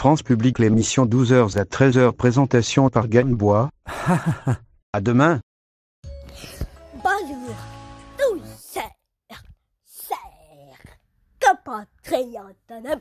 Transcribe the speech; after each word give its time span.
France 0.00 0.22
Public 0.22 0.58
l'émission 0.58 1.04
12h 1.04 1.58
à 1.58 1.64
13h 1.64 2.12
présentation 2.12 2.88
par 2.88 3.06
Bois. 3.06 3.68
à 4.94 5.00
demain. 5.02 5.42
Bonjour, 6.94 7.54
tous 8.16 8.40
sœurs, 8.58 9.42
sœurs, 9.84 10.16
compatriotes 11.38 12.56
de 12.70 12.96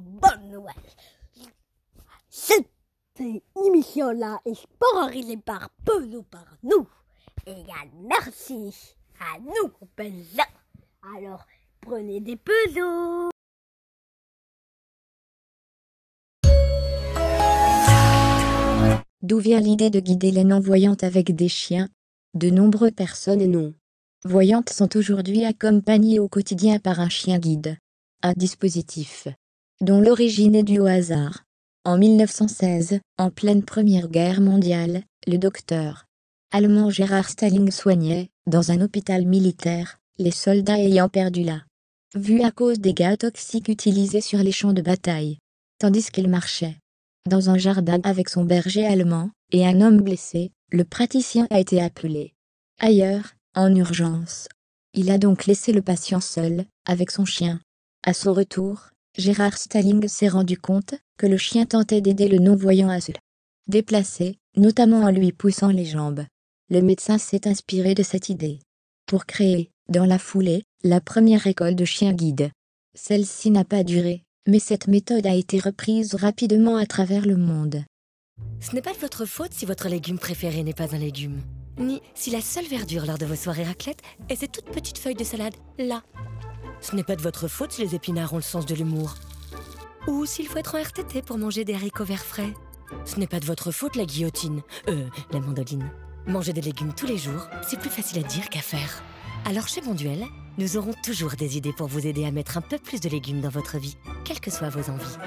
bonne 0.00 0.50
nouvelle. 0.50 0.72
Cette 2.30 2.72
émission-là 3.54 4.40
est 4.46 4.54
sponsorisée 4.54 5.36
par 5.36 5.68
Polo 5.84 6.22
par 6.22 6.46
nous. 6.62 6.88
Et 7.46 7.62
merci 8.08 8.96
à 9.20 9.38
nous, 9.38 9.68
copains. 9.68 10.22
Alors, 11.14 11.44
prenez 11.82 12.20
des 12.20 12.36
pesos. 12.36 13.31
D'où 19.32 19.38
vient 19.38 19.60
l'idée 19.60 19.88
de 19.88 19.98
guider 19.98 20.30
les 20.30 20.44
non-voyantes 20.44 21.04
avec 21.04 21.34
des 21.34 21.48
chiens? 21.48 21.88
De 22.34 22.50
nombreuses 22.50 22.92
personnes 22.92 23.46
non-voyantes 23.46 24.68
sont 24.68 24.94
aujourd'hui 24.94 25.46
accompagnées 25.46 26.18
au 26.18 26.28
quotidien 26.28 26.78
par 26.78 27.00
un 27.00 27.08
chien 27.08 27.38
guide. 27.38 27.78
Un 28.22 28.34
dispositif 28.36 29.28
dont 29.80 30.02
l'origine 30.02 30.54
est 30.54 30.62
due 30.62 30.80
au 30.80 30.84
hasard. 30.84 31.44
En 31.86 31.96
1916, 31.96 33.00
en 33.16 33.30
pleine 33.30 33.62
Première 33.62 34.08
Guerre 34.08 34.42
mondiale, 34.42 35.02
le 35.26 35.38
docteur 35.38 36.04
allemand 36.50 36.90
Gérard 36.90 37.30
Stalling 37.30 37.70
soignait, 37.70 38.28
dans 38.46 38.70
un 38.70 38.82
hôpital 38.82 39.24
militaire, 39.24 39.98
les 40.18 40.30
soldats 40.30 40.78
ayant 40.78 41.08
perdu 41.08 41.42
la 41.42 41.62
vue 42.14 42.42
à 42.42 42.50
cause 42.50 42.80
des 42.80 42.92
gaz 42.92 43.16
toxiques 43.16 43.68
utilisés 43.68 44.20
sur 44.20 44.40
les 44.40 44.52
champs 44.52 44.74
de 44.74 44.82
bataille. 44.82 45.38
Tandis 45.78 46.10
qu'il 46.10 46.28
marchait 46.28 46.76
dans 47.28 47.50
un 47.50 47.58
jardin 47.58 48.00
avec 48.04 48.28
son 48.28 48.44
berger 48.44 48.86
allemand, 48.86 49.30
et 49.50 49.66
un 49.66 49.80
homme 49.80 50.00
blessé, 50.00 50.50
le 50.70 50.84
praticien 50.84 51.46
a 51.50 51.60
été 51.60 51.80
appelé. 51.80 52.34
Ailleurs, 52.80 53.34
en 53.54 53.74
urgence. 53.74 54.48
Il 54.94 55.10
a 55.10 55.18
donc 55.18 55.46
laissé 55.46 55.72
le 55.72 55.82
patient 55.82 56.20
seul, 56.20 56.64
avec 56.86 57.10
son 57.10 57.24
chien. 57.24 57.60
À 58.04 58.14
son 58.14 58.32
retour, 58.32 58.88
Gérard 59.16 59.58
Stalling 59.58 60.08
s'est 60.08 60.28
rendu 60.28 60.58
compte 60.58 60.94
que 61.18 61.26
le 61.26 61.36
chien 61.36 61.66
tentait 61.66 62.00
d'aider 62.00 62.28
le 62.28 62.38
non-voyant 62.38 62.88
à 62.88 63.00
se 63.00 63.12
déplacer, 63.68 64.38
notamment 64.56 65.02
en 65.02 65.10
lui 65.10 65.32
poussant 65.32 65.68
les 65.68 65.84
jambes. 65.84 66.24
Le 66.70 66.80
médecin 66.80 67.18
s'est 67.18 67.46
inspiré 67.46 67.94
de 67.94 68.02
cette 68.02 68.28
idée 68.28 68.60
pour 69.06 69.26
créer, 69.26 69.70
dans 69.88 70.06
la 70.06 70.18
foulée, 70.18 70.64
la 70.82 71.00
première 71.00 71.46
école 71.46 71.74
de 71.74 71.84
chiens 71.84 72.14
guides. 72.14 72.50
Celle-ci 72.94 73.50
n'a 73.50 73.64
pas 73.64 73.84
duré, 73.84 74.24
mais 74.46 74.58
cette 74.58 74.88
méthode 74.88 75.26
a 75.26 75.34
été 75.34 75.58
reprise 75.58 76.14
rapidement 76.14 76.76
à 76.76 76.86
travers 76.86 77.26
le 77.26 77.36
monde. 77.36 77.84
Ce 78.60 78.74
n'est 78.74 78.82
pas 78.82 78.92
de 78.92 78.98
votre 78.98 79.24
faute 79.24 79.52
si 79.52 79.66
votre 79.66 79.88
légume 79.88 80.18
préféré 80.18 80.62
n'est 80.62 80.72
pas 80.72 80.94
un 80.94 80.98
légume. 80.98 81.40
Ni 81.78 82.00
si 82.14 82.30
la 82.30 82.40
seule 82.40 82.66
verdure 82.66 83.06
lors 83.06 83.18
de 83.18 83.26
vos 83.26 83.36
soirées 83.36 83.64
raclette 83.64 84.02
est 84.28 84.36
cette 84.36 84.52
toute 84.52 84.70
petite 84.70 84.98
feuille 84.98 85.14
de 85.14 85.24
salade, 85.24 85.54
là. 85.78 86.02
Ce 86.80 86.94
n'est 86.96 87.04
pas 87.04 87.16
de 87.16 87.22
votre 87.22 87.48
faute 87.48 87.72
si 87.72 87.82
les 87.82 87.94
épinards 87.94 88.32
ont 88.32 88.36
le 88.36 88.42
sens 88.42 88.66
de 88.66 88.74
l'humour. 88.74 89.14
Ou 90.08 90.26
s'il 90.26 90.48
faut 90.48 90.58
être 90.58 90.74
en 90.74 90.82
RTT 90.82 91.22
pour 91.22 91.38
manger 91.38 91.64
des 91.64 91.74
haricots 91.74 92.04
verts 92.04 92.24
frais. 92.24 92.52
Ce 93.04 93.18
n'est 93.18 93.26
pas 93.26 93.40
de 93.40 93.46
votre 93.46 93.70
faute 93.70 93.96
la 93.96 94.04
guillotine. 94.04 94.62
Euh, 94.88 95.06
la 95.32 95.40
mandoline. 95.40 95.90
Manger 96.26 96.52
des 96.52 96.60
légumes 96.60 96.92
tous 96.94 97.06
les 97.06 97.18
jours, 97.18 97.48
c'est 97.66 97.78
plus 97.78 97.90
facile 97.90 98.18
à 98.18 98.28
dire 98.28 98.48
qu'à 98.48 98.60
faire. 98.60 99.02
Alors 99.44 99.68
chez 99.68 99.80
Bonduel, 99.80 100.24
nous 100.58 100.76
aurons 100.76 100.94
toujours 101.02 101.32
des 101.32 101.56
idées 101.56 101.72
pour 101.72 101.86
vous 101.86 102.06
aider 102.06 102.24
à 102.24 102.30
mettre 102.30 102.58
un 102.58 102.62
peu 102.62 102.78
plus 102.78 103.00
de 103.00 103.08
légumes 103.08 103.40
dans 103.40 103.48
votre 103.48 103.78
vie, 103.78 103.96
quelles 104.24 104.40
que 104.40 104.50
soient 104.50 104.68
vos 104.68 104.90
envies. 104.90 105.18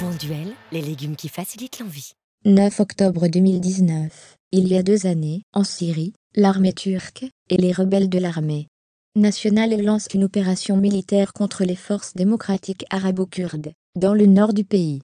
Bon 0.00 0.10
duel, 0.10 0.52
les 0.72 0.82
légumes 0.82 1.16
qui 1.16 1.28
facilitent 1.28 1.78
l'envie. 1.78 2.12
9 2.44 2.80
octobre 2.80 3.28
2019. 3.28 4.36
Il 4.50 4.68
y 4.68 4.76
a 4.76 4.82
deux 4.82 5.06
années, 5.06 5.42
en 5.52 5.64
Syrie, 5.64 6.12
l'armée 6.34 6.72
turque 6.72 7.24
et 7.50 7.56
les 7.56 7.72
rebelles 7.72 8.08
de 8.08 8.18
l'armée 8.18 8.66
nationale 9.14 9.78
lancent 9.82 10.08
une 10.14 10.24
opération 10.24 10.76
militaire 10.76 11.32
contre 11.32 11.64
les 11.64 11.76
forces 11.76 12.14
démocratiques 12.14 12.86
arabo-kurdes, 12.90 13.72
dans 13.94 14.14
le 14.14 14.26
nord 14.26 14.54
du 14.54 14.64
pays. 14.64 15.00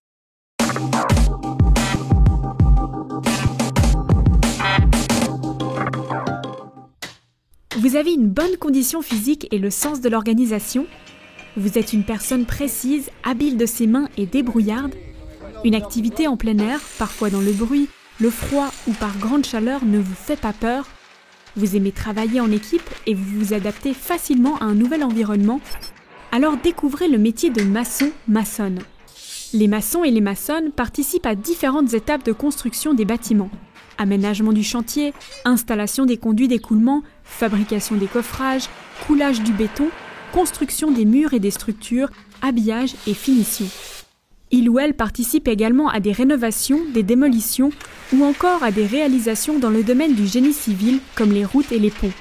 Vous 7.79 7.95
avez 7.95 8.13
une 8.13 8.29
bonne 8.29 8.57
condition 8.57 9.03
physique 9.03 9.47
et 9.53 9.59
le 9.59 9.71
sens 9.71 10.01
de 10.01 10.09
l'organisation. 10.09 10.89
Vous 11.57 11.79
êtes 11.79 11.93
une 11.93 12.03
personne 12.03 12.45
précise, 12.45 13.09
habile 13.23 13.57
de 13.57 13.67
ses 13.67 13.87
mains 13.87 14.09
et 14.17 14.27
débrouillarde. 14.27 14.97
Une 15.65 15.77
activité 15.77 16.27
en 16.27 16.37
plein 16.37 16.59
air, 16.59 16.81
parfois 16.99 17.31
dans 17.31 17.41
le 17.41 17.53
bruit, 17.53 17.89
le 18.19 18.31
froid 18.31 18.73
ou 18.89 18.93
par 18.95 19.17
grande 19.19 19.47
chaleur 19.47 19.85
ne 19.85 20.01
vous 20.01 20.17
fait 20.17 20.41
pas 20.41 20.53
peur. 20.53 20.89
Vous 21.55 21.77
aimez 21.77 21.93
travailler 21.93 22.41
en 22.41 22.51
équipe 22.51 22.91
et 23.07 23.15
vous 23.15 23.39
vous 23.39 23.55
adaptez 23.55 23.95
facilement 23.95 24.57
à 24.57 24.65
un 24.65 24.75
nouvel 24.75 25.05
environnement. 25.05 25.61
Alors 26.33 26.57
découvrez 26.57 27.07
le 27.07 27.19
métier 27.19 27.51
de 27.51 27.63
maçon-maçonne. 27.63 28.81
Les 29.53 29.69
maçons 29.69 30.03
et 30.03 30.11
les 30.11 30.21
maçonnes 30.21 30.73
participent 30.73 31.27
à 31.27 31.37
différentes 31.37 31.95
étapes 31.95 32.25
de 32.25 32.33
construction 32.33 32.93
des 32.93 33.05
bâtiments 33.05 33.51
aménagement 33.99 34.53
du 34.53 34.63
chantier, 34.65 35.13
installation 35.45 36.07
des 36.07 36.17
conduits 36.17 36.49
d'écoulement, 36.49 37.03
fabrication 37.25 37.97
des 37.97 38.07
coffrages, 38.07 38.69
coulage 39.07 39.43
du 39.43 39.53
béton, 39.53 39.89
construction 40.33 40.91
des 40.91 41.05
murs 41.05 41.35
et 41.35 41.41
des 41.41 41.51
structures, 41.51 42.11
habillage 42.43 42.95
et 43.07 43.15
finition. 43.15 43.67
Il 44.51 44.71
ou 44.71 44.79
elle 44.79 44.95
participe 44.95 45.47
également 45.47 45.89
à 45.89 46.01
des 46.01 46.13
rénovations, 46.13 46.81
des 46.95 47.03
démolitions 47.03 47.71
ou 48.15 48.25
encore 48.25 48.63
à 48.63 48.71
des 48.71 48.87
réalisations 48.87 49.59
dans 49.59 49.71
le 49.71 49.83
domaine 49.83 50.15
du 50.15 50.27
génie 50.27 50.55
civil 50.55 51.01
comme 51.15 51.33
les 51.33 51.45
routes 51.45 51.73
et 51.73 51.79
les 51.79 51.91
ponts. 51.91 52.13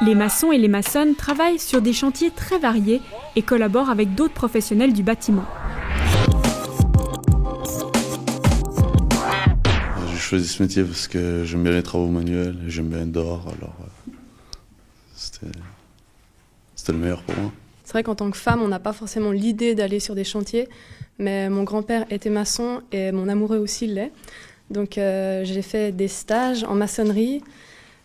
Les 0.00 0.14
maçons 0.14 0.52
et 0.52 0.58
les 0.58 0.68
maçonnes 0.68 1.14
travaillent 1.14 1.58
sur 1.58 1.82
des 1.82 1.92
chantiers 1.92 2.30
très 2.30 2.58
variés 2.58 3.00
et 3.36 3.42
collaborent 3.42 3.90
avec 3.90 4.14
d'autres 4.14 4.34
professionnels 4.34 4.92
du 4.92 5.02
bâtiment. 5.02 5.44
Choisi 10.28 10.46
ce 10.46 10.62
métier 10.62 10.84
parce 10.84 11.08
que 11.08 11.44
j'aime 11.46 11.62
bien 11.62 11.72
les 11.72 11.82
travaux 11.82 12.08
manuels, 12.08 12.54
j'aime 12.66 12.88
bien 12.88 13.06
dehors, 13.06 13.48
alors 13.56 13.74
euh, 15.16 15.46
c'était 16.76 16.92
le 16.92 16.98
meilleur 16.98 17.22
pour 17.22 17.34
moi. 17.36 17.50
C'est 17.82 17.92
vrai 17.92 18.02
qu'en 18.02 18.14
tant 18.14 18.30
que 18.30 18.36
femme, 18.36 18.60
on 18.60 18.68
n'a 18.68 18.78
pas 18.78 18.92
forcément 18.92 19.30
l'idée 19.30 19.74
d'aller 19.74 20.00
sur 20.00 20.14
des 20.14 20.24
chantiers, 20.24 20.68
mais 21.18 21.48
mon 21.48 21.62
grand-père 21.62 22.04
était 22.10 22.28
maçon 22.28 22.82
et 22.92 23.10
mon 23.10 23.26
amoureux 23.26 23.56
aussi 23.56 23.86
l'est. 23.86 24.12
Donc 24.70 24.98
euh, 24.98 25.44
j'ai 25.44 25.62
fait 25.62 25.92
des 25.92 26.08
stages 26.08 26.62
en 26.64 26.74
maçonnerie, 26.74 27.42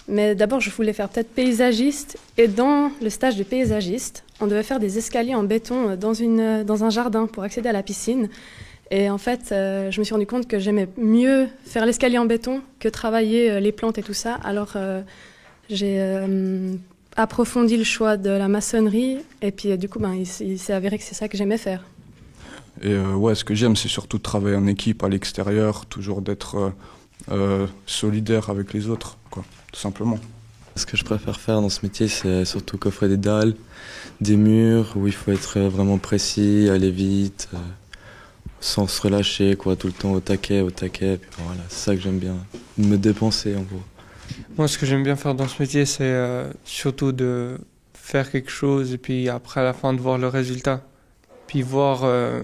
mais 0.07 0.33
d'abord 0.33 0.61
je 0.61 0.69
voulais 0.69 0.93
faire 0.93 1.09
peut-être 1.09 1.33
paysagiste, 1.33 2.17
et 2.37 2.47
dans 2.47 2.89
le 3.01 3.09
stage 3.09 3.35
de 3.35 3.43
paysagiste, 3.43 4.23
on 4.39 4.47
devait 4.47 4.63
faire 4.63 4.79
des 4.79 4.97
escaliers 4.97 5.35
en 5.35 5.43
béton 5.43 5.97
dans, 5.97 6.83
un 6.85 6.89
jardin 6.89 7.27
pour 7.27 7.43
accéder 7.43 7.67
à 7.67 7.73
la 7.73 7.83
piscine. 7.83 8.29
Et 8.95 9.09
en 9.09 9.17
fait, 9.17 9.51
euh, 9.51 9.89
je 9.89 9.99
me 9.99 10.03
suis 10.03 10.13
rendu 10.13 10.27
compte 10.27 10.47
que 10.47 10.59
j'aimais 10.59 10.87
mieux 10.97 11.47
faire 11.65 11.83
l'escalier 11.87 12.19
en 12.19 12.27
béton 12.27 12.61
que 12.79 12.87
travailler 12.87 13.49
euh, 13.49 13.59
les 13.59 13.71
plantes 13.71 13.97
et 13.97 14.03
tout 14.03 14.13
ça. 14.13 14.35
Alors, 14.43 14.73
euh, 14.75 15.01
j'ai 15.67 15.99
approfondi 17.15 17.75
le 17.75 17.83
choix 17.83 18.17
de 18.17 18.29
la 18.29 18.47
maçonnerie. 18.47 19.17
Et 19.41 19.51
puis, 19.51 19.75
du 19.79 19.89
coup, 19.89 19.97
ben, 19.97 20.13
il, 20.13 20.59
s'est 20.59 20.73
avéré 20.73 20.99
que 20.99 21.03
c'est 21.03 21.15
ça 21.15 21.27
que 21.27 21.35
j'aimais 21.35 21.57
faire. 21.57 21.83
Et 22.83 22.95
ouais, 22.95 23.33
ce 23.33 23.43
que 23.43 23.55
j'aime, 23.55 23.75
c'est 23.75 23.87
surtout 23.87 24.17
de 24.17 24.23
travailler 24.23 24.57
en 24.57 24.67
équipe, 24.67 25.03
à 25.03 25.09
l'extérieur, 25.09 25.87
toujours 25.87 26.21
d'être 26.21 26.73
solidaire 27.87 28.51
avec 28.51 28.73
les 28.73 28.89
autres, 28.89 29.17
quoi, 29.31 29.43
tout 29.71 29.79
simplement. 29.79 30.19
Ce 30.75 30.85
que 30.85 30.97
je 30.97 31.03
préfère 31.03 31.39
faire 31.39 31.61
dans 31.61 31.69
ce 31.69 31.79
métier, 31.83 32.07
c'est 32.07 32.45
surtout 32.45 32.77
coffrer 32.77 33.09
des 33.09 33.17
dalles, 33.17 33.55
des 34.21 34.37
murs, 34.37 34.93
où 34.95 35.07
il 35.07 35.13
faut 35.13 35.31
être 35.31 35.59
vraiment 35.61 35.97
précis, 35.97 36.67
aller 36.69 36.91
vite 36.91 37.49
sans 38.59 38.87
se 38.87 39.01
relâcher, 39.01 39.55
quoi, 39.55 39.75
tout 39.75 39.87
le 39.87 39.93
temps 39.93 40.13
au 40.13 40.19
taquet, 40.19 40.61
au 40.61 40.71
taquet. 40.71 41.19
voilà, 41.37 41.61
c'est 41.67 41.85
ça 41.85 41.95
que 41.95 42.01
j'aime 42.01 42.19
bien, 42.19 42.37
me 42.77 42.97
dépenser 42.97 43.55
en 43.55 43.61
gros. 43.61 43.81
Moi, 44.57 44.67
ce 44.67 44.77
que 44.77 44.85
j'aime 44.85 45.03
bien 45.03 45.15
faire 45.15 45.35
dans 45.35 45.47
ce 45.47 45.61
métier, 45.61 45.85
c'est 45.85 46.03
euh, 46.03 46.49
surtout 46.63 47.11
de 47.11 47.57
faire 47.93 48.31
quelque 48.31 48.51
chose 48.51 48.93
et 48.93 48.97
puis 48.97 49.29
après, 49.29 49.61
à 49.61 49.63
la 49.63 49.73
fin, 49.73 49.93
de 49.93 49.99
voir 49.99 50.17
le 50.17 50.27
résultat. 50.27 50.81
Puis 51.47 51.61
voir 51.61 52.03
euh, 52.03 52.41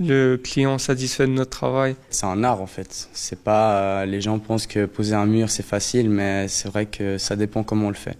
le 0.00 0.36
client 0.36 0.78
satisfait 0.78 1.26
de 1.26 1.32
notre 1.32 1.50
travail. 1.50 1.96
C'est 2.10 2.26
un 2.26 2.42
art 2.42 2.60
en 2.60 2.66
fait. 2.66 3.08
C'est 3.12 3.42
pas. 3.42 3.78
Euh, 4.02 4.06
les 4.06 4.20
gens 4.20 4.38
pensent 4.38 4.66
que 4.66 4.86
poser 4.86 5.14
un 5.14 5.26
mur 5.26 5.48
c'est 5.50 5.64
facile, 5.64 6.10
mais 6.10 6.48
c'est 6.48 6.68
vrai 6.68 6.86
que 6.86 7.18
ça 7.18 7.36
dépend 7.36 7.62
comment 7.62 7.86
on 7.86 7.90
le 7.90 7.94
fait. 7.94 8.18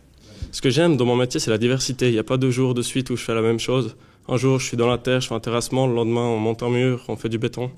Ce 0.53 0.61
que 0.61 0.71
j'aime 0.71 0.97
dans 0.97 1.05
mon 1.05 1.17
métier, 1.17 1.41
c'est 1.41 1.51
la 1.51 1.59
diversité. 1.59 2.09
Il 2.09 2.13
n'y 2.13 2.19
a 2.19 2.25
pas 2.25 2.37
deux 2.37 2.51
jours 2.51 2.75
de 2.75 2.83
suite 2.83 3.11
où 3.11 3.17
je 3.17 3.25
fais 3.25 3.35
la 3.35 3.43
même 3.43 3.59
chose. 3.59 3.97
Un 4.27 4.39
jour, 4.39 4.59
je 4.59 4.67
suis 4.67 4.77
dans 4.79 4.89
la 4.89 4.97
terre, 4.97 5.21
je 5.21 5.29
fais 5.29 5.35
un 5.35 5.41
terrassement. 5.41 5.87
Le 5.87 5.95
lendemain, 5.95 6.23
on 6.23 6.39
monte 6.39 6.63
un 6.63 6.71
mur, 6.71 7.05
on 7.09 7.17
fait 7.17 7.29
du 7.29 7.37
béton. 7.37 7.71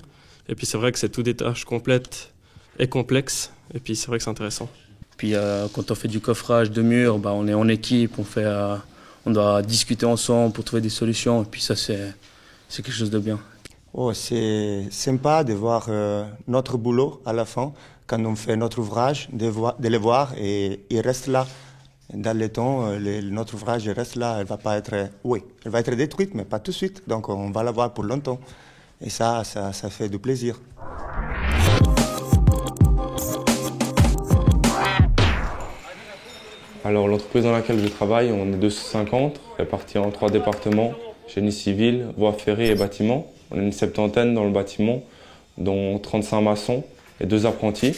Et 0.47 0.55
puis, 0.55 0.65
c'est 0.65 0.77
vrai 0.77 0.93
que 0.93 0.99
c'est 0.99 1.09
tout 1.09 1.21
des 1.23 1.35
tâches 1.35 1.65
complètes 1.65 2.31
et 2.79 2.87
complexes. 2.87 3.51
Et 3.73 3.81
puis, 3.81 3.97
c'est 3.97 4.07
vrai 4.07 4.17
que 4.17 4.23
c'est 4.23 4.29
intéressant. 4.29 4.69
Puis, 5.17 5.35
euh, 5.35 5.67
quand 5.73 5.91
on 5.91 5.95
fait 5.95 6.07
du 6.07 6.21
coffrage 6.21 6.71
de 6.71 6.81
murs, 6.81 7.17
bah, 7.17 7.33
on 7.33 7.49
est 7.49 7.53
en 7.53 7.67
équipe, 7.67 8.17
on, 8.17 8.23
fait, 8.23 8.45
euh, 8.45 8.77
on 9.25 9.31
doit 9.31 9.61
discuter 9.61 10.05
ensemble 10.05 10.53
pour 10.53 10.63
trouver 10.63 10.81
des 10.81 10.89
solutions. 10.89 11.43
Et 11.43 11.45
puis, 11.45 11.59
ça, 11.59 11.75
c'est 11.75 12.13
quelque 12.69 12.91
chose 12.91 13.09
de 13.09 13.19
bien. 13.19 13.39
Oh, 13.93 14.13
c'est 14.13 14.87
sympa 14.89 15.43
de 15.43 15.53
voir 15.53 15.87
euh, 15.89 16.23
notre 16.47 16.77
boulot 16.77 17.21
à 17.25 17.33
la 17.33 17.43
fin, 17.43 17.73
quand 18.05 18.23
on 18.23 18.37
fait 18.37 18.55
notre 18.55 18.79
ouvrage, 18.79 19.27
de, 19.33 19.51
de 19.79 19.89
le 19.89 19.97
voir 19.97 20.33
et 20.37 20.79
il 20.89 21.01
reste 21.01 21.27
là. 21.27 21.45
Dans 22.13 22.37
le 22.37 22.47
temps, 22.47 22.87
euh, 22.87 23.21
notre 23.21 23.55
ouvrage 23.55 23.85
reste 23.89 24.15
là, 24.15 24.37
elle 24.39 24.45
va 24.45 24.55
pas 24.55 24.77
être, 24.77 25.09
oui, 25.25 25.43
elle 25.65 25.71
va 25.71 25.81
être 25.81 25.93
détruite, 25.93 26.33
mais 26.35 26.45
pas 26.45 26.57
tout 26.57 26.71
de 26.71 26.75
suite. 26.75 27.03
Donc 27.05 27.27
on 27.27 27.51
va 27.51 27.63
la 27.63 27.71
voir 27.71 27.93
pour 27.93 28.05
longtemps. 28.05 28.39
Et 29.01 29.09
ça, 29.09 29.43
ça, 29.43 29.71
fait 29.89 30.07
du 30.07 30.17
plaisir. 30.17 30.57
Alors 36.85 37.09
l'entreprise 37.09 37.43
dans 37.43 37.51
laquelle 37.51 37.79
je 37.79 37.89
travaille, 37.89 38.31
on 38.31 38.53
est 38.53 38.57
250, 38.57 39.41
répartis 39.57 39.97
en 39.97 40.09
trois 40.09 40.29
départements, 40.29 40.93
génie 41.27 41.51
civil, 41.51 42.07
voie 42.17 42.31
ferrée 42.31 42.71
et 42.71 42.75
bâtiment. 42.75 43.29
On 43.51 43.59
est 43.59 43.63
une 43.63 43.73
septantaine 43.73 44.33
dans 44.33 44.45
le 44.45 44.51
bâtiment, 44.51 45.03
dont 45.57 45.99
35 45.99 46.39
maçons 46.39 46.85
et 47.19 47.25
deux 47.25 47.45
apprentis. 47.45 47.97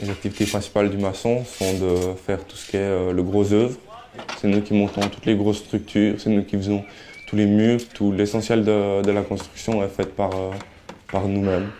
Les 0.00 0.08
activités 0.08 0.46
principales 0.46 0.90
du 0.90 0.96
maçon 0.96 1.44
sont 1.44 1.74
de 1.74 2.14
faire 2.26 2.42
tout 2.44 2.56
ce 2.56 2.70
qui 2.70 2.76
est 2.76 2.80
euh, 2.80 3.12
le 3.12 3.22
gros 3.22 3.52
œuvre. 3.52 3.76
C'est 4.38 4.48
nous 4.48 4.62
qui 4.62 4.72
montons 4.72 5.02
toutes 5.02 5.26
les 5.26 5.36
grosses 5.36 5.58
structures, 5.58 6.14
c'est 6.18 6.30
nous 6.30 6.44
qui 6.44 6.56
faisons 6.56 6.82
tous 7.28 7.36
les 7.36 7.46
murs, 7.46 7.80
tout 7.94 8.10
l'essentiel 8.10 8.64
de, 8.64 9.10
la 9.10 9.22
construction 9.22 9.84
est 9.84 9.88
fait 9.88 10.06
par, 10.06 10.30
euh, 10.30 10.50
par 11.10 11.28
nous-mêmes. 11.28 11.70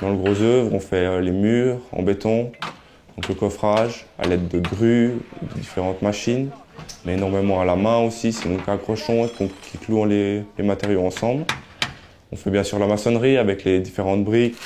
Dans 0.00 0.10
le 0.10 0.16
gros 0.16 0.40
œuvre, 0.40 0.72
on 0.74 0.80
fait 0.80 1.06
euh, 1.06 1.20
les 1.20 1.30
murs 1.30 1.78
en 1.92 2.02
béton, 2.02 2.52
donc 3.16 3.28
le 3.28 3.34
coffrage 3.34 4.06
à 4.18 4.26
l'aide 4.26 4.48
de 4.48 4.58
grues, 4.58 5.14
de 5.42 5.60
différentes 5.60 6.02
machines, 6.02 6.50
mais 7.06 7.14
énormément 7.14 7.60
à 7.60 7.64
la 7.64 7.76
main 7.76 7.98
aussi, 7.98 8.32
c'est 8.32 8.48
nous 8.48 8.58
qui 8.58 8.70
accrochons 8.70 9.26
et 9.26 9.30
qui 9.62 9.78
clouons 9.78 10.04
les, 10.04 10.42
les 10.58 10.64
matériaux 10.64 11.06
ensemble. 11.06 11.44
On 12.32 12.36
fait 12.36 12.50
bien 12.50 12.64
sûr 12.64 12.78
la 12.78 12.86
maçonnerie 12.86 13.38
avec 13.38 13.64
les 13.64 13.80
différentes 13.80 14.24
briques. 14.24 14.56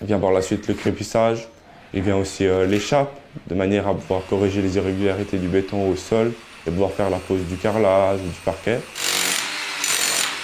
Vient 0.00 0.18
par 0.18 0.32
la 0.32 0.40
suite 0.40 0.66
le 0.66 0.74
crépissage. 0.74 1.46
Il 1.92 2.02
vient 2.02 2.16
aussi 2.16 2.46
euh, 2.46 2.66
l'échappe, 2.66 3.12
de 3.48 3.54
manière 3.54 3.88
à 3.88 3.94
pouvoir 3.94 4.22
corriger 4.28 4.62
les 4.62 4.76
irrégularités 4.76 5.38
du 5.38 5.48
béton 5.48 5.90
au 5.90 5.96
sol 5.96 6.32
et 6.66 6.70
pouvoir 6.70 6.92
faire 6.92 7.10
la 7.10 7.18
pose 7.18 7.40
du 7.48 7.56
carrelage 7.56 8.20
ou 8.20 8.28
du 8.28 8.40
parquet. 8.44 8.80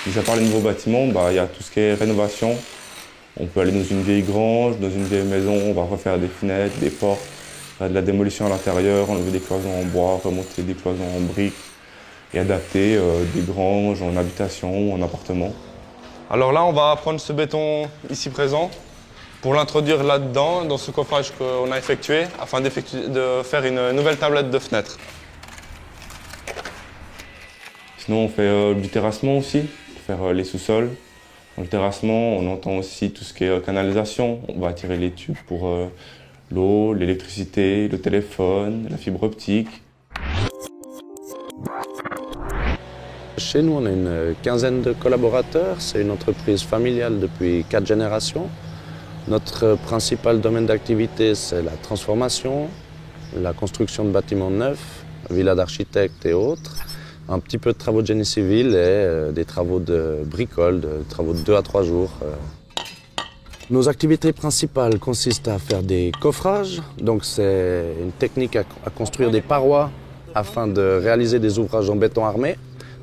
Mis 0.07 0.19
à 0.19 0.23
part 0.23 0.37
les 0.37 0.43
nouveaux 0.43 0.61
bâtiments, 0.61 1.07
bah, 1.07 1.29
il 1.31 1.37
y 1.37 1.39
a 1.39 1.47
tout 1.47 1.63
ce 1.63 1.71
qui 1.71 1.81
est 1.81 1.95
rénovation. 1.95 2.57
On 3.39 3.47
peut 3.47 3.61
aller 3.61 3.73
dans 3.73 3.85
une 3.85 4.03
vieille 4.03 4.23
grange, 4.23 4.79
dans 4.79 4.91
une 4.91 5.05
vieille 5.05 5.25
maison, 5.25 5.53
on 5.53 5.73
va 5.73 5.83
refaire 5.83 6.19
des 6.19 6.29
fenêtres, 6.29 6.79
des 6.79 6.91
portes, 6.91 7.21
faire 7.79 7.89
de 7.91 7.95
la 7.95 8.03
démolition 8.03 8.47
à 8.47 8.49
l'intérieur, 8.49 9.11
enlever 9.11 9.31
des 9.31 9.41
cloisons 9.41 9.73
en 9.79 9.85
bois, 9.85 10.21
remonter 10.25 10.63
des 10.63 10.75
cloisons 10.75 11.05
en 11.17 11.21
briques 11.21 11.55
et 12.35 12.39
adapter 12.39 12.97
euh, 12.97 13.25
des 13.35 13.43
granges 13.43 14.03
en 14.03 14.17
habitation 14.17 14.91
ou 14.91 14.95
en 14.95 15.03
appartement. 15.03 15.53
Alors 16.31 16.53
là, 16.53 16.65
on 16.65 16.73
va 16.73 16.97
prendre 16.97 17.21
ce 17.21 17.33
béton 17.33 17.89
ici 18.11 18.31
présent 18.31 18.71
pour 19.47 19.55
l'introduire 19.55 20.03
là-dedans, 20.03 20.65
dans 20.65 20.77
ce 20.77 20.91
coffrage 20.91 21.31
qu'on 21.39 21.71
a 21.71 21.79
effectué, 21.79 22.25
afin 22.41 22.61
de 22.61 22.69
faire 22.69 23.65
une 23.65 23.93
nouvelle 23.93 24.17
tablette 24.17 24.51
de 24.51 24.59
fenêtre. 24.59 24.99
Sinon, 27.97 28.25
on 28.25 28.29
fait 28.29 28.43
euh, 28.43 28.75
du 28.75 28.89
terrassement 28.89 29.39
aussi, 29.39 29.61
pour 29.61 30.03
faire 30.05 30.23
euh, 30.25 30.33
les 30.33 30.43
sous-sols. 30.43 30.91
Dans 31.57 31.63
le 31.63 31.69
terrassement, 31.69 32.37
on 32.37 32.53
entend 32.53 32.77
aussi 32.77 33.13
tout 33.13 33.23
ce 33.23 33.33
qui 33.33 33.45
est 33.45 33.49
euh, 33.49 33.61
canalisation. 33.61 34.41
On 34.49 34.59
va 34.59 34.73
tirer 34.73 34.97
les 34.97 35.13
tubes 35.13 35.37
pour 35.47 35.73
l'eau, 36.51 36.93
l'électricité, 36.93 37.87
le 37.87 38.01
téléphone, 38.01 38.89
la 38.91 38.97
fibre 38.97 39.23
optique. 39.23 39.69
Chez 43.39 43.63
nous, 43.63 43.75
on 43.75 43.87
a 43.87 43.91
une 43.91 44.35
quinzaine 44.43 44.83
de 44.83 44.93
collaborateurs. 44.93 45.77
C'est 45.79 46.03
une 46.03 46.11
entreprise 46.11 46.65
familiale 46.65 47.21
depuis 47.21 47.65
quatre 47.71 47.87
générations. 47.87 48.49
Notre 49.29 49.77
principal 49.77 50.41
domaine 50.41 50.67
d'activité, 50.67 51.35
c'est 51.35 51.61
la 51.61 51.73
transformation, 51.73 52.69
la 53.37 53.53
construction 53.53 54.05
de 54.05 54.11
bâtiments 54.11 54.51
neufs, 54.51 55.05
villas 55.31 55.57
d'architectes 55.57 56.25
et 56.27 56.33
autres. 56.33 56.77
Un 57.29 57.41
petit 57.41 57.59
peu 57.59 57.73
de 57.73 57.79
travaux 57.79 58.03
de 58.03 58.07
génie 58.07 58.25
civil 58.25 58.69
et 58.69 58.75
euh, 58.77 59.33
des 59.33 59.45
travaux 59.45 59.81
de 59.81 60.19
bricole, 60.25 60.81
de 60.81 61.03
travaux 61.09 61.33
de 61.33 61.41
deux 61.41 61.57
à 61.57 61.63
trois 61.63 61.83
jours. 61.83 62.13
Euh. 62.23 62.27
Nos 63.69 63.89
activités 63.89 64.33
principales 64.33 65.01
consistent 65.01 65.49
à 65.49 65.59
faire 65.59 65.83
des 65.83 66.13
coffrages. 66.21 66.81
Donc 66.99 67.25
c'est 67.25 67.97
une 68.01 68.13
technique 68.13 68.55
à 68.55 68.91
construire 68.95 69.33
des 69.33 69.41
parois 69.41 69.91
afin 70.37 70.69
de 70.69 71.01
réaliser 71.03 71.41
des 71.41 71.59
ouvrages 71.59 71.91
en 71.91 71.97
béton 71.97 72.25
armé. 72.25 72.57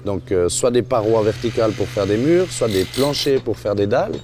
Donc 0.06 0.32
euh, 0.32 0.48
soit 0.48 0.72
des 0.72 0.84
parois 0.84 1.22
verticales 1.22 1.74
pour 1.74 1.88
faire 1.88 2.08
des 2.08 2.18
murs, 2.18 2.50
soit 2.50 2.70
des 2.70 2.86
planchers 2.86 3.42
pour 3.42 3.58
faire 3.58 3.76
des 3.76 3.88
dalles. 3.88 4.16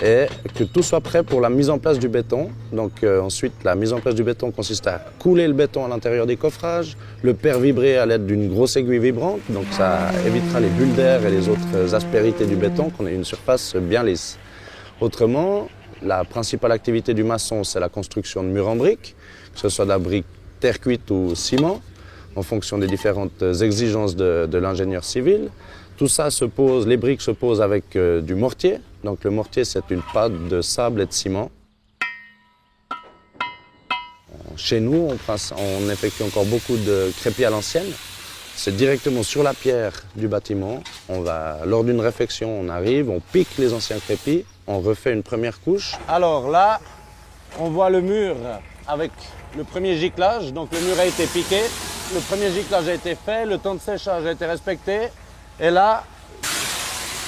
Et 0.00 0.26
que 0.54 0.62
tout 0.62 0.82
soit 0.82 1.00
prêt 1.00 1.24
pour 1.24 1.40
la 1.40 1.50
mise 1.50 1.70
en 1.70 1.78
place 1.78 1.98
du 1.98 2.08
béton. 2.08 2.50
Donc 2.72 3.02
euh, 3.02 3.20
ensuite, 3.20 3.52
la 3.64 3.74
mise 3.74 3.92
en 3.92 4.00
place 4.00 4.14
du 4.14 4.22
béton 4.22 4.52
consiste 4.52 4.86
à 4.86 5.04
couler 5.18 5.46
le 5.48 5.54
béton 5.54 5.84
à 5.84 5.88
l'intérieur 5.88 6.26
des 6.26 6.36
coffrages, 6.36 6.96
le 7.22 7.34
faire 7.34 7.58
vibrer 7.58 7.98
à 7.98 8.06
l'aide 8.06 8.24
d'une 8.26 8.48
grosse 8.48 8.76
aiguille 8.76 9.00
vibrante. 9.00 9.40
Donc 9.48 9.64
ça 9.72 9.98
évitera 10.26 10.60
les 10.60 10.68
bulles 10.68 10.94
d'air 10.94 11.26
et 11.26 11.30
les 11.30 11.48
autres 11.48 11.94
aspérités 11.94 12.46
du 12.46 12.54
béton, 12.54 12.90
qu'on 12.90 13.06
ait 13.06 13.14
une 13.14 13.24
surface 13.24 13.74
bien 13.74 14.04
lisse. 14.04 14.38
Autrement, 15.00 15.68
la 16.02 16.24
principale 16.24 16.72
activité 16.72 17.14
du 17.14 17.24
maçon, 17.24 17.64
c'est 17.64 17.80
la 17.80 17.88
construction 17.88 18.42
de 18.42 18.48
murs 18.48 18.68
en 18.68 18.76
briques, 18.76 19.16
que 19.54 19.60
ce 19.60 19.68
soit 19.68 19.84
de 19.84 19.90
la 19.90 19.98
brique 19.98 20.26
terre 20.60 20.80
cuite 20.80 21.10
ou 21.10 21.34
ciment 21.34 21.80
en 22.36 22.42
fonction 22.42 22.78
des 22.78 22.86
différentes 22.86 23.42
exigences 23.42 24.16
de, 24.16 24.58
l'ingénieur 24.58 25.04
civil. 25.04 25.50
Tout 25.96 26.08
ça 26.08 26.30
se 26.30 26.44
pose, 26.44 26.86
les 26.86 26.96
briques 26.96 27.20
se 27.20 27.32
posent 27.32 27.60
avec 27.60 27.96
euh, 27.96 28.20
du 28.20 28.36
mortier. 28.36 28.78
Donc 29.04 29.24
le 29.24 29.30
mortier, 29.30 29.64
c'est 29.64 29.90
une 29.90 30.02
pâte 30.12 30.48
de 30.48 30.60
sable 30.60 31.02
et 31.02 31.06
de 31.06 31.12
ciment. 31.12 31.50
Chez 34.56 34.80
nous, 34.80 35.08
on, 35.08 35.90
effectue 35.90 36.24
encore 36.24 36.44
beaucoup 36.44 36.76
de 36.76 37.12
crépis 37.20 37.44
à 37.44 37.50
l'ancienne. 37.50 37.86
C'est 38.56 38.74
directement 38.74 39.22
sur 39.22 39.44
la 39.44 39.54
pierre 39.54 39.92
du 40.16 40.26
bâtiment. 40.26 40.82
On 41.08 41.20
va, 41.20 41.58
lors 41.64 41.84
d'une 41.84 42.00
réfection, 42.00 42.60
on 42.60 42.68
arrive, 42.68 43.08
on 43.08 43.20
pique 43.20 43.56
les 43.56 43.72
anciens 43.72 44.00
crépis, 44.00 44.44
on 44.66 44.80
refait 44.80 45.12
une 45.12 45.22
première 45.22 45.60
couche. 45.60 45.94
Alors 46.08 46.50
là, 46.50 46.80
on 47.60 47.70
voit 47.70 47.88
le 47.88 48.00
mur 48.00 48.34
avec 48.88 49.12
le 49.56 49.62
premier 49.62 49.96
giclage. 49.96 50.52
Donc 50.52 50.72
le 50.72 50.80
mur 50.80 50.98
a 50.98 51.06
été 51.06 51.26
piqué, 51.26 51.60
le 52.12 52.20
premier 52.20 52.50
giclage 52.50 52.88
a 52.88 52.94
été 52.94 53.14
fait, 53.14 53.46
le 53.46 53.58
temps 53.58 53.76
de 53.76 53.80
séchage 53.80 54.26
a 54.26 54.32
été 54.32 54.44
respecté. 54.44 55.08
Et 55.60 55.70
là, 55.70 56.02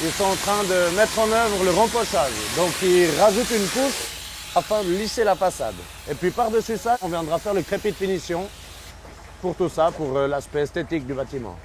ils 0.02 0.10
sont 0.12 0.24
en 0.24 0.34
train 0.36 0.62
de 0.64 0.96
mettre 0.96 1.18
en 1.18 1.30
œuvre 1.30 1.64
le 1.64 1.70
rempochage. 1.70 2.32
Donc 2.56 2.70
ils 2.82 3.10
rajoutent 3.20 3.50
une 3.50 3.66
couche 3.66 4.06
afin 4.54 4.82
de 4.82 4.90
lisser 4.90 5.24
la 5.24 5.34
façade. 5.36 5.74
Et 6.10 6.14
puis 6.14 6.30
par-dessus 6.30 6.78
ça, 6.78 6.96
on 7.02 7.08
viendra 7.08 7.38
faire 7.38 7.54
le 7.54 7.62
crépi 7.62 7.90
de 7.90 7.96
finition 7.96 8.46
pour 9.42 9.54
tout 9.54 9.68
ça, 9.68 9.90
pour 9.96 10.16
euh, 10.16 10.26
l'aspect 10.26 10.60
esthétique 10.60 11.06
du 11.06 11.14
bâtiment. 11.14 11.56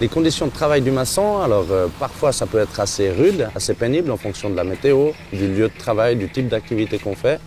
Les 0.00 0.08
conditions 0.08 0.46
de 0.46 0.52
travail 0.52 0.80
du 0.80 0.90
maçon, 0.90 1.42
alors 1.42 1.66
euh, 1.70 1.88
parfois 1.98 2.32
ça 2.32 2.46
peut 2.46 2.58
être 2.58 2.80
assez 2.80 3.10
rude, 3.10 3.48
assez 3.54 3.74
pénible 3.74 4.10
en 4.10 4.16
fonction 4.16 4.48
de 4.48 4.56
la 4.56 4.64
météo, 4.64 5.10
du 5.32 5.48
lieu 5.48 5.68
de 5.68 5.78
travail, 5.78 6.16
du 6.16 6.30
type 6.30 6.48
d'activité 6.48 6.98
qu'on 6.98 7.14
fait. 7.14 7.38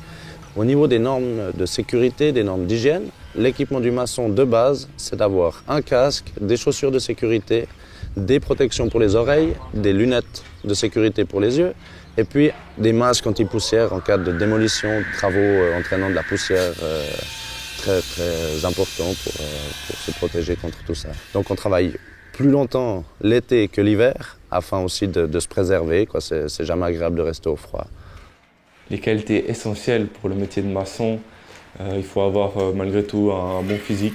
Au 0.55 0.63
niveau 0.63 0.85
des 0.85 0.99
normes 0.99 1.51
de 1.55 1.65
sécurité, 1.65 2.31
des 2.31 2.43
normes 2.43 2.67
d'hygiène, 2.67 3.05
l'équipement 3.33 3.79
du 3.79 3.89
maçon 3.89 4.29
de 4.29 4.43
base, 4.43 4.87
c'est 4.97 5.15
d'avoir 5.15 5.63
un 5.67 5.81
casque, 5.81 6.31
des 6.39 6.57
chaussures 6.57 6.91
de 6.91 6.99
sécurité, 6.99 7.67
des 8.15 8.39
protections 8.39 8.89
pour 8.89 9.00
les 9.00 9.15
oreilles, 9.15 9.53
des 9.74 9.93
lunettes 9.93 10.43
de 10.63 10.74
sécurité 10.74 11.25
pour 11.25 11.39
les 11.39 11.58
yeux, 11.58 11.74
et 12.17 12.24
puis 12.24 12.51
des 12.77 12.93
masques 12.93 13.25
anti-poussière 13.25 13.93
en 13.93 14.00
cas 14.00 14.17
de 14.17 14.32
démolition, 14.32 15.00
de 15.00 15.17
travaux 15.17 15.38
euh, 15.39 15.77
entraînant 15.79 16.10
de 16.10 16.15
la 16.15 16.24
poussière 16.24 16.74
euh, 16.84 17.03
très 17.79 18.01
très 18.01 18.65
important 18.65 19.13
pour, 19.24 19.34
euh, 19.41 19.46
pour, 19.88 19.98
se 19.98 20.12
protéger 20.12 20.55
contre 20.55 20.77
tout 20.86 20.96
ça. 20.96 21.10
Donc 21.34 21.50
on 21.50 21.55
travaille 21.55 21.96
plus 22.34 22.50
longtemps 22.50 23.03
l'été 23.22 23.67
que 23.67 23.82
l'hiver, 23.82 24.38
afin 24.51 24.79
aussi 24.79 25.08
de, 25.08 25.25
de 25.25 25.39
se 25.39 25.48
préserver. 25.48 26.08
C'est 26.20 26.65
jamais 26.65 26.86
agréable 26.86 27.15
de 27.15 27.22
rester 27.22 27.50
au 27.50 27.55
froid 27.55 27.88
les 28.89 29.00
qualités 29.00 29.50
essentielles 29.50 30.08
pour 30.08 30.29
le 30.29 30.36
métier 30.36 30.62
de 30.62 30.67
maçon. 30.67 31.20
Euh, 31.79 31.93
il 31.98 32.03
faut 32.03 32.22
avoir 32.22 32.58
euh, 32.58 32.74
malgré 32.74 33.03
tout 33.03 33.32
un, 33.32 33.62
bon 33.63 33.77
physique. 33.77 34.13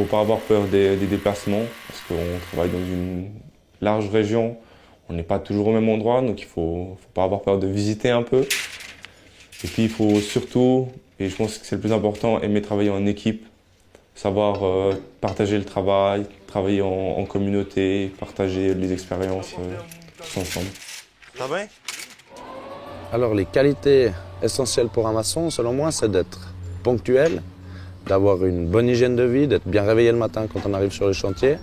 Il 0.00 0.04
ne 0.04 0.08
faut 0.08 0.16
pas 0.16 0.22
avoir 0.22 0.38
peur 0.38 0.64
des, 0.64 0.96
déplacements 0.96 1.60
parce 1.86 2.00
qu'on 2.08 2.38
travaille 2.52 2.70
dans 2.70 2.78
une 2.78 3.28
large 3.82 4.08
région. 4.08 4.56
On 5.10 5.12
n'est 5.12 5.22
pas 5.22 5.38
toujours 5.38 5.66
au 5.66 5.72
même 5.72 5.90
endroit, 5.90 6.22
donc 6.22 6.40
il 6.40 6.44
ne 6.44 6.48
faut, 6.48 6.96
pas 7.12 7.24
avoir 7.24 7.42
peur 7.42 7.58
de 7.58 7.66
visiter 7.66 8.08
un 8.08 8.22
peu. 8.22 8.40
Et 9.62 9.68
puis 9.68 9.82
il 9.82 9.88
faut 9.90 10.18
surtout, 10.20 10.88
et 11.18 11.28
je 11.28 11.36
pense 11.36 11.58
que 11.58 11.66
c'est 11.66 11.74
le 11.74 11.82
plus 11.82 11.92
important, 11.92 12.40
aimer 12.40 12.62
travailler 12.62 12.88
en 12.88 13.04
équipe, 13.04 13.44
savoir 14.14 14.64
euh, 14.64 14.94
partager 15.20 15.58
le 15.58 15.66
travail, 15.66 16.24
travailler 16.46 16.80
en, 16.80 17.22
communauté, 17.26 18.10
partager 18.18 18.72
les 18.72 18.94
expériences 18.94 19.54
tous 20.16 20.40
ensemble. 20.40 20.70
Ça 21.36 21.46
va? 21.46 21.58
Alors 23.12 23.34
les 23.34 23.44
qualités 23.44 24.12
essentielles 24.42 24.88
pour 24.88 25.06
un 25.06 25.12
maçon, 25.12 25.50
selon 25.50 25.74
moi, 25.74 25.92
c'est 25.92 26.10
d'être 26.10 26.54
ponctuel, 26.82 27.42
d'avoir 28.06 28.44
une 28.44 28.66
bonne 28.66 28.88
hygiène 28.88 29.16
de 29.16 29.22
vie, 29.22 29.46
d'être 29.46 29.66
bien 29.66 29.82
réveillé 29.82 30.12
le 30.12 30.18
matin 30.18 30.46
quand 30.52 30.60
on 30.68 30.74
arrive 30.74 30.92
sur 30.92 31.06
le 31.06 31.12
chantier, 31.12 31.56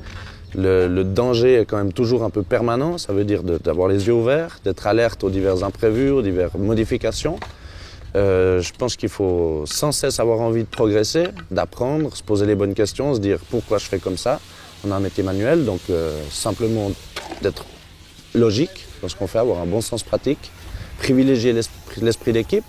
Le, 0.55 1.03
danger 1.03 1.55
est 1.55 1.65
quand 1.65 1.77
même 1.77 1.93
toujours 1.93 2.23
un 2.23 2.29
peu 2.29 2.41
permanent, 2.41 2.97
ça 2.97 3.13
veut 3.13 3.25
dire 3.25 3.43
d'avoir 3.43 3.89
les 3.89 4.07
yeux 4.07 4.13
ouverts, 4.13 4.59
d'être 4.63 4.87
alerte 4.87 5.23
aux 5.23 5.29
divers 5.29 5.63
imprévus, 5.63 6.09
aux 6.09 6.21
diverses 6.21 6.55
modifications. 6.55 7.37
Euh, 8.15 8.61
je 8.61 8.71
pense 8.73 8.95
qu'il 8.95 9.09
faut 9.09 9.63
sans 9.65 9.91
cesse 9.91 10.19
avoir 10.19 10.39
envie 10.39 10.63
de 10.63 10.69
progresser, 10.69 11.25
d'apprendre, 11.51 12.15
se 12.15 12.23
poser 12.23 12.45
les 12.45 12.55
bonnes 12.55 12.73
questions, 12.73 13.13
se 13.13 13.19
dire 13.19 13.39
pourquoi 13.49 13.77
je 13.77 13.85
fais 13.85 13.99
comme 13.99 14.17
ça. 14.17 14.39
On 14.85 14.91
a 14.91 14.95
un 14.95 14.99
métier 14.99 15.23
manuel, 15.23 15.65
donc 15.65 15.81
euh, 15.89 16.17
simplement 16.31 16.91
d'être 17.41 17.65
logique 18.33 18.85
dans 19.01 19.09
ce 19.09 19.15
qu'on 19.15 19.27
fait, 19.27 19.39
avoir 19.39 19.59
un 19.59 19.65
bon 19.65 19.81
sens 19.81 20.03
pratique, 20.03 20.51
privilégier 20.97 21.53
l'esprit 22.01 22.33
d'équipe. 22.33 22.65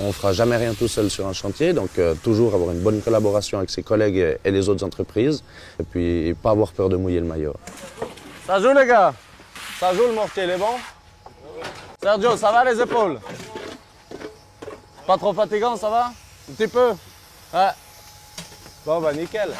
On 0.00 0.08
ne 0.08 0.12
fera 0.12 0.32
jamais 0.32 0.56
rien 0.56 0.74
tout 0.74 0.88
seul 0.88 1.10
sur 1.10 1.26
un 1.26 1.32
chantier, 1.32 1.72
donc 1.72 1.90
euh, 1.98 2.14
toujours 2.22 2.54
avoir 2.54 2.70
une 2.72 2.80
bonne 2.80 3.00
collaboration 3.00 3.58
avec 3.58 3.70
ses 3.70 3.82
collègues 3.82 4.16
et, 4.16 4.38
et, 4.44 4.50
les 4.50 4.68
autres 4.68 4.84
entreprises, 4.84 5.44
et 5.78 5.84
puis 5.84 6.34
pas 6.42 6.50
avoir 6.50 6.72
peur 6.72 6.88
de 6.88 6.96
mouiller 6.96 7.20
le 7.20 7.26
maillot. 7.26 7.54
Ça 8.46 8.60
joue 8.60 8.72
les 8.76 8.86
gars 8.86 9.14
Ça 9.78 9.94
joue 9.94 10.06
le 10.06 10.14
mortier, 10.14 10.44
il 10.44 10.50
est 10.50 10.58
bon? 10.58 10.74
Sergio, 12.02 12.36
ça 12.36 12.50
va 12.50 12.64
les 12.64 12.80
épaules? 12.80 13.20
Pas 15.06 15.16
trop 15.16 15.32
fatigant, 15.32 15.76
ça 15.76 15.90
va? 15.90 16.06
Un 16.06 16.54
petit 16.54 16.68
peu? 16.68 16.90
Ouais. 17.54 17.68
Bon 18.84 19.00
bah 19.00 19.12
nickel. 19.12 19.50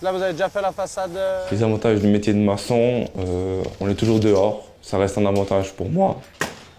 Là 0.00 0.12
vous 0.12 0.22
avez 0.22 0.32
déjà 0.32 0.48
fait 0.48 0.62
la 0.62 0.72
façade 0.72 1.16
euh... 1.16 1.44
Les 1.50 1.62
avantages 1.62 2.00
du 2.00 2.06
métier 2.06 2.32
de 2.32 2.38
maçon, 2.38 3.06
euh, 3.18 3.62
on 3.80 3.88
est 3.88 3.94
toujours 3.94 4.20
dehors, 4.20 4.66
ça 4.80 4.96
reste 4.98 5.18
un 5.18 5.26
avantage 5.26 5.72
pour 5.74 5.90
moi. 5.90 6.20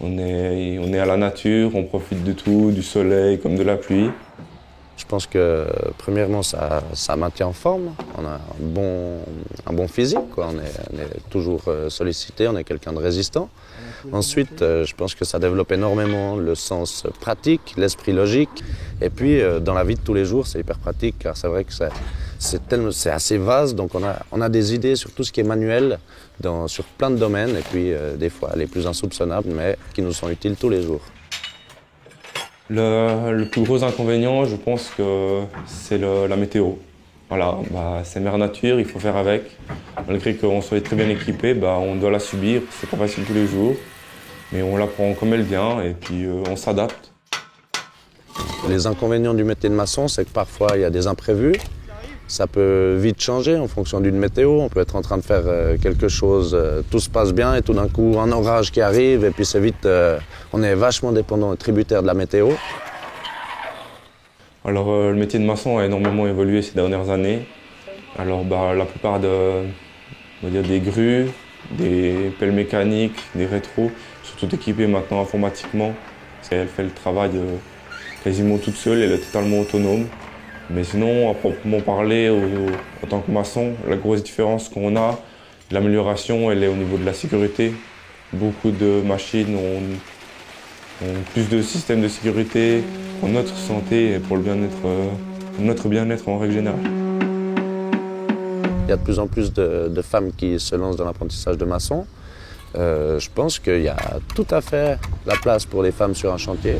On 0.00 0.18
est, 0.18 0.78
on 0.78 0.92
est 0.92 0.98
à 0.98 1.06
la 1.06 1.16
nature, 1.16 1.74
on 1.74 1.84
profite 1.84 2.22
de 2.22 2.32
tout, 2.32 2.70
du 2.70 2.82
soleil 2.82 3.38
comme 3.38 3.56
de 3.56 3.62
la 3.62 3.76
pluie. 3.76 4.10
Je 4.96 5.04
pense 5.04 5.26
que 5.26 5.66
premièrement, 5.98 6.42
ça, 6.42 6.82
ça 6.94 7.16
maintient 7.16 7.48
en 7.48 7.52
forme. 7.52 7.92
On 8.16 8.24
a 8.24 8.30
un 8.30 8.40
bon, 8.60 9.18
un 9.66 9.72
bon 9.74 9.88
physique, 9.88 10.30
quoi. 10.34 10.48
On, 10.50 10.58
est, 10.58 10.72
on 10.92 10.98
est 10.98 11.30
toujours 11.30 11.64
sollicité, 11.88 12.48
on 12.48 12.56
est 12.56 12.64
quelqu'un 12.64 12.94
de 12.94 12.98
résistant. 12.98 13.50
Ensuite, 14.12 14.60
je 14.60 14.94
pense 14.94 15.14
que 15.14 15.26
ça 15.26 15.38
développe 15.38 15.70
énormément 15.72 16.36
le 16.36 16.54
sens 16.54 17.06
pratique, 17.20 17.74
l'esprit 17.76 18.12
logique. 18.12 18.64
Et 19.02 19.10
puis, 19.10 19.40
dans 19.60 19.74
la 19.74 19.84
vie 19.84 19.96
de 19.96 20.00
tous 20.00 20.14
les 20.14 20.24
jours, 20.24 20.46
c'est 20.46 20.60
hyper 20.60 20.78
pratique, 20.78 21.16
car 21.18 21.36
c'est 21.36 21.48
vrai 21.48 21.64
que 21.64 21.74
c'est 21.74 21.90
assez 23.06 23.38
vaste. 23.38 23.74
Donc, 23.74 23.94
on 23.94 24.04
a, 24.04 24.16
on 24.32 24.40
a 24.40 24.48
des 24.48 24.74
idées 24.74 24.96
sur 24.96 25.10
tout 25.12 25.24
ce 25.24 25.32
qui 25.32 25.40
est 25.40 25.44
manuel, 25.44 25.98
dans, 26.40 26.68
sur 26.68 26.84
plein 26.84 27.10
de 27.10 27.16
domaines. 27.16 27.56
Et 27.56 27.62
puis, 27.70 27.92
euh, 27.92 28.16
des 28.16 28.30
fois, 28.30 28.52
les 28.56 28.66
plus 28.66 28.86
insoupçonnables, 28.86 29.50
mais 29.50 29.76
qui 29.94 30.02
nous 30.02 30.12
sont 30.12 30.28
utiles 30.28 30.56
tous 30.56 30.68
les 30.68 30.82
jours. 30.82 31.02
Le, 32.68 33.32
le, 33.32 33.44
plus 33.48 33.62
gros 33.62 33.84
inconvénient, 33.84 34.44
je 34.44 34.56
pense 34.56 34.90
que 34.96 35.42
c'est 35.66 35.98
la 35.98 36.36
météo. 36.36 36.72
Voilà, 37.28 37.56
bah, 37.72 38.02
c'est 38.04 38.20
mère 38.20 38.38
nature, 38.38 38.78
il 38.78 38.86
faut 38.86 39.00
faire 39.00 39.16
avec. 39.16 39.42
Malgré 40.06 40.36
qu'on 40.36 40.62
soit 40.62 40.80
très 40.80 40.94
bien 40.94 41.08
équipé, 41.08 41.54
bah, 41.54 41.76
on 41.80 41.96
doit 41.96 42.10
la 42.10 42.20
subir. 42.20 42.62
C'est 42.70 42.88
pas 42.88 42.96
facile 42.96 43.24
tous 43.24 43.34
les 43.34 43.48
jours, 43.48 43.74
mais 44.52 44.62
on 44.62 44.76
la 44.76 44.86
prend 44.86 45.12
comme 45.14 45.32
elle 45.34 45.42
vient 45.42 45.82
et 45.82 45.92
puis 45.92 46.24
euh, 46.24 46.44
on 46.48 46.54
s'adapte. 46.54 47.10
Les 48.68 48.86
inconvénients 48.86 49.34
du 49.34 49.42
métier 49.42 49.68
de 49.68 49.74
maçon, 49.74 50.06
c'est 50.06 50.24
que 50.24 50.30
parfois 50.30 50.72
il 50.76 50.82
y 50.82 50.84
a 50.84 50.90
des 50.90 51.08
imprévus. 51.08 51.54
Ça 52.28 52.46
peut 52.46 52.96
vite 52.98 53.20
changer 53.20 53.56
en 53.56 53.68
fonction 53.68 54.00
d'une 54.00 54.16
météo. 54.16 54.60
On 54.60 54.68
peut 54.68 54.80
être 54.80 54.96
en 54.96 55.02
train 55.02 55.16
de 55.16 55.22
faire 55.22 55.44
quelque 55.80 56.08
chose, 56.08 56.56
tout 56.90 56.98
se 56.98 57.08
passe 57.08 57.32
bien 57.32 57.54
et 57.54 57.62
tout 57.62 57.72
d'un 57.72 57.88
coup 57.88 58.16
un 58.18 58.32
orage 58.32 58.72
qui 58.72 58.80
arrive 58.80 59.24
et 59.24 59.30
puis 59.30 59.46
c'est 59.46 59.60
vite, 59.60 59.86
on 60.52 60.62
est 60.62 60.74
vachement 60.74 61.12
dépendant 61.12 61.54
et 61.54 61.56
tributaire 61.56 62.02
de 62.02 62.08
la 62.08 62.14
météo. 62.14 62.50
Alors 64.66 64.90
euh, 64.90 65.12
le 65.12 65.16
métier 65.16 65.38
de 65.38 65.44
maçon 65.44 65.78
a 65.78 65.84
énormément 65.84 66.26
évolué 66.26 66.60
ces 66.60 66.74
dernières 66.74 67.08
années. 67.10 67.46
Alors 68.18 68.44
bah, 68.44 68.74
la 68.74 68.84
plupart 68.84 69.20
de, 69.20 69.28
on 70.42 70.46
va 70.46 70.50
dire, 70.50 70.64
des 70.64 70.80
grues, 70.80 71.26
des 71.78 72.32
pelles 72.40 72.50
mécaniques, 72.50 73.22
des 73.36 73.46
rétros 73.46 73.92
sont 74.24 74.36
toutes 74.36 74.54
équipées 74.54 74.88
maintenant 74.88 75.20
informatiquement. 75.20 75.94
Elle 76.50 76.66
fait 76.66 76.82
le 76.82 76.90
travail 76.90 77.30
euh, 77.36 77.56
quasiment 78.24 78.58
toute 78.58 78.74
seule, 78.74 79.02
elle 79.02 79.12
est 79.12 79.18
totalement 79.18 79.60
autonome. 79.60 80.06
Mais 80.70 80.84
sinon, 80.84 81.30
à 81.30 81.34
proprement 81.34 81.80
parler, 81.80 82.28
en 83.02 83.06
tant 83.06 83.20
que 83.20 83.30
maçon, 83.30 83.74
la 83.88 83.96
grosse 83.96 84.22
différence 84.22 84.68
qu'on 84.68 84.96
a, 84.96 85.18
l'amélioration, 85.70 86.50
elle 86.50 86.64
est 86.64 86.68
au 86.68 86.74
niveau 86.74 86.96
de 86.96 87.04
la 87.04 87.12
sécurité. 87.12 87.72
Beaucoup 88.32 88.70
de 88.70 89.02
machines 89.04 89.54
ont, 89.56 91.06
plus 91.32 91.48
de 91.48 91.62
systèmes 91.62 92.02
de 92.02 92.08
sécurité 92.08 92.82
pour 93.20 93.28
notre 93.28 93.54
santé 93.54 94.14
et 94.14 94.18
pour 94.18 94.36
le 94.36 94.42
bien-être, 94.42 94.86
euh, 94.86 95.08
notre 95.60 95.88
bien-être 95.88 96.28
en 96.28 96.38
règle 96.38 96.54
générale. 96.54 96.80
Il 98.86 98.90
y 98.90 98.92
a 98.92 98.96
de 98.96 99.02
plus 99.02 99.18
en 99.18 99.26
plus 99.26 99.52
de, 99.52 99.88
de 99.88 100.02
femmes 100.02 100.32
qui 100.32 100.58
se 100.58 100.74
lancent 100.74 100.96
dans 100.96 101.04
l'apprentissage 101.04 101.58
de 101.58 101.64
maçon. 101.64 102.06
Euh, 102.76 103.18
je 103.18 103.30
pense 103.34 103.58
qu'il 103.58 103.82
y 103.82 103.88
a 103.88 103.96
tout 104.34 104.46
à 104.50 104.60
fait 104.60 104.98
la 105.26 105.36
place 105.36 105.64
pour 105.64 105.82
les 105.82 105.92
femmes 105.92 106.14
sur 106.14 106.32
un 106.32 106.38
chantier. 106.38 106.76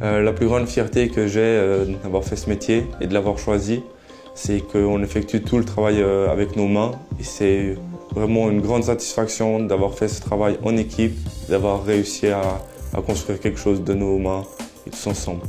Euh, 0.00 0.22
la 0.22 0.32
plus 0.32 0.46
grande 0.46 0.68
fierté 0.68 1.08
que 1.08 1.26
j'ai 1.26 1.40
euh, 1.40 1.84
d'avoir 2.04 2.22
fait 2.22 2.36
ce 2.36 2.48
métier 2.48 2.86
et 3.00 3.08
de 3.08 3.14
l'avoir 3.14 3.36
choisi, 3.36 3.82
c'est 4.34 4.60
qu'on 4.60 5.02
effectue 5.02 5.42
tout 5.42 5.58
le 5.58 5.64
travail 5.64 6.00
euh, 6.00 6.30
avec 6.30 6.54
nos 6.54 6.68
mains 6.68 6.92
et 7.18 7.24
c'est 7.24 7.76
vraiment 8.14 8.48
une 8.48 8.60
grande 8.60 8.84
satisfaction 8.84 9.58
d'avoir 9.58 9.94
fait 9.94 10.06
ce 10.06 10.20
travail 10.20 10.56
en 10.62 10.76
équipe, 10.76 11.18
d'avoir 11.48 11.84
réussi 11.84 12.28
à, 12.28 12.42
construire 13.06 13.38
quelque 13.40 13.58
chose 13.58 13.82
de 13.82 13.92
nos 13.92 14.18
mains 14.18 14.44
et 14.86 14.90
tous 14.90 15.08
ensemble. 15.08 15.42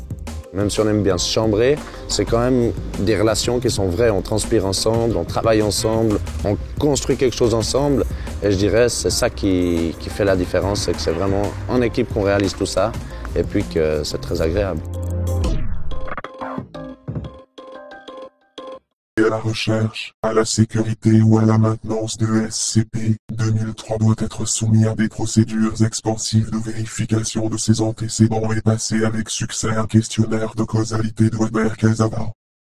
Même 0.51 0.69
si 0.69 0.79
on 0.79 0.89
aime 0.89 1.03
bien 1.03 1.17
se 1.19 1.31
chambrer, 1.31 1.77
c'est 2.07 2.25
quand 2.25 2.39
même 2.39 2.73
des 2.99 3.17
relations 3.17 3.59
qui 3.59 3.69
sont 3.69 3.87
vraies. 3.87 4.09
On 4.09 4.21
transpire 4.21 4.65
ensemble, 4.65 5.15
on 5.15 5.23
travaille 5.23 5.61
ensemble, 5.61 6.19
on 6.43 6.57
construit 6.79 7.17
quelque 7.17 7.35
chose 7.35 7.53
ensemble. 7.53 8.03
Et 8.43 8.51
je 8.51 8.57
dirais, 8.57 8.89
c'est 8.89 9.11
ça 9.11 9.29
qui, 9.29 9.95
qui 9.99 10.09
fait 10.09 10.25
la 10.25 10.35
différence, 10.35 10.81
c'est 10.81 10.93
que 10.93 11.01
c'est 11.01 11.11
vraiment 11.11 11.43
en 11.69 11.81
équipe 11.81 12.11
qu'on 12.11 12.23
réalise 12.23 12.55
tout 12.55 12.65
ça 12.65 12.91
et 13.35 13.43
puis 13.43 13.63
que 13.63 14.03
c'est 14.03 14.21
très 14.21 14.41
agréable. 14.41 14.81
à 19.29 19.29
la 19.29 19.37
recherche, 19.37 20.13
à 20.23 20.33
la 20.33 20.45
sécurité 20.45 21.21
ou 21.21 21.37
à 21.37 21.45
la 21.45 21.57
maintenance 21.57 22.17
de 22.17 22.47
SCP, 22.49 23.17
2003 23.31 23.97
doit 23.97 24.15
être 24.17 24.45
soumis 24.45 24.87
à 24.87 24.95
des 24.95 25.07
procédures 25.07 25.83
expansives 25.83 26.49
de 26.49 26.57
vérification 26.57 27.47
de 27.47 27.57
ses 27.57 27.81
antécédents 27.81 28.51
et 28.51 28.61
passer 28.61 29.03
avec 29.05 29.29
succès 29.29 29.69
un 29.69 29.85
questionnaire 29.85 30.55
de 30.55 30.63
causalité 30.63 31.29
de 31.29 31.37
Weber-Casava. 31.37 32.31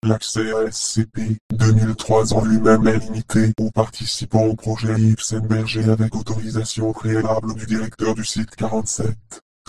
L'accès 0.03 0.51
à 0.53 0.71
SCP 0.71 1.37
2003 1.53 2.33
en 2.33 2.45
lui-même 2.45 2.87
est 2.87 2.99
limité 2.99 3.51
aux 3.59 3.69
participants 3.69 4.45
au 4.45 4.55
projet 4.55 4.99
Ibsen-Berger 4.99 5.89
avec 5.89 6.15
autorisation 6.15 6.93
préalable 6.93 7.53
du 7.55 7.65
directeur 7.65 8.15
du 8.15 8.23
site 8.23 8.55
47. 8.55 9.09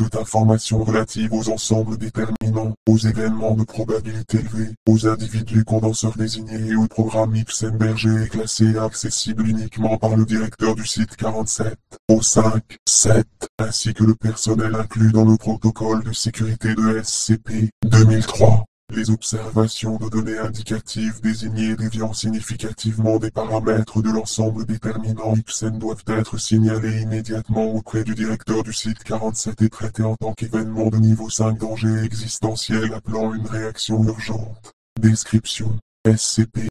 Toute 0.00 0.16
information 0.16 0.82
relative 0.82 1.34
aux 1.34 1.50
ensembles 1.50 1.98
déterminants, 1.98 2.72
aux 2.88 2.96
événements 2.96 3.54
de 3.54 3.64
probabilité 3.64 4.38
élevée, 4.38 4.70
aux 4.88 5.06
individus 5.06 5.62
condenseurs 5.62 6.16
désignés 6.16 6.68
et 6.68 6.74
au 6.74 6.86
programme 6.86 7.36
Ibsen-Berger 7.36 8.22
est 8.22 8.28
classée 8.30 8.78
accessible 8.78 9.46
uniquement 9.46 9.98
par 9.98 10.16
le 10.16 10.24
directeur 10.24 10.74
du 10.74 10.86
site 10.86 11.16
47, 11.16 11.76
au 12.08 12.22
5, 12.22 12.62
7, 12.88 13.26
ainsi 13.58 13.92
que 13.92 14.04
le 14.04 14.14
personnel 14.14 14.74
inclus 14.74 15.12
dans 15.12 15.26
le 15.26 15.36
protocole 15.36 16.02
de 16.02 16.14
sécurité 16.14 16.74
de 16.74 17.02
SCP 17.02 17.68
2003. 17.84 18.69
Les 18.92 19.10
observations 19.10 19.96
de 19.98 20.08
données 20.08 20.38
indicatives 20.38 21.20
désignées 21.20 21.76
déviant 21.76 22.12
significativement 22.12 23.18
des 23.18 23.30
paramètres 23.30 24.02
de 24.02 24.10
l'ensemble 24.10 24.66
déterminant 24.66 25.34
Ibsen 25.36 25.78
doivent 25.78 26.04
être 26.08 26.38
signalées 26.38 27.02
immédiatement 27.02 27.66
auprès 27.72 28.02
du 28.02 28.14
directeur 28.14 28.64
du 28.64 28.72
site 28.72 29.04
47 29.04 29.62
et 29.62 29.68
traitées 29.68 30.02
en 30.02 30.16
tant 30.16 30.32
qu'événement 30.32 30.88
de 30.88 30.96
niveau 30.96 31.30
5 31.30 31.56
danger 31.58 32.02
existentiel 32.04 32.92
appelant 32.92 33.32
une 33.32 33.46
réaction 33.46 34.02
urgente. 34.02 34.72
Description. 35.00 35.78
SCP 36.06 36.58